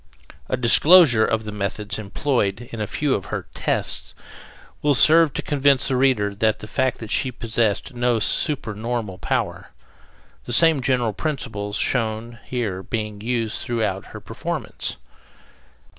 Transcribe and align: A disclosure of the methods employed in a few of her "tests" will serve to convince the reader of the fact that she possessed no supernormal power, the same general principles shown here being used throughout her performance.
A 0.49 0.57
disclosure 0.57 1.23
of 1.27 1.43
the 1.43 1.51
methods 1.51 1.99
employed 1.99 2.67
in 2.71 2.81
a 2.81 2.87
few 2.87 3.13
of 3.13 3.25
her 3.25 3.45
"tests" 3.53 4.15
will 4.81 4.95
serve 4.95 5.31
to 5.33 5.43
convince 5.43 5.87
the 5.87 5.95
reader 5.95 6.29
of 6.29 6.39
the 6.57 6.67
fact 6.67 6.97
that 6.97 7.11
she 7.11 7.31
possessed 7.31 7.93
no 7.93 8.17
supernormal 8.17 9.19
power, 9.19 9.69
the 10.45 10.53
same 10.53 10.81
general 10.81 11.13
principles 11.13 11.75
shown 11.75 12.39
here 12.45 12.81
being 12.81 13.21
used 13.21 13.61
throughout 13.61 14.05
her 14.05 14.19
performance. 14.19 14.97